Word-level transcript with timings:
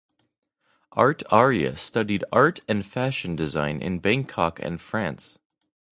Art 0.93 1.21
Arya 1.31 1.77
studied 1.77 2.23
art 2.31 2.61
and 2.67 2.83
fashion 2.83 3.35
design 3.35 3.79
in 3.83 3.99
Bangkok 3.99 4.59
and 4.59 4.81
France. 4.81 5.37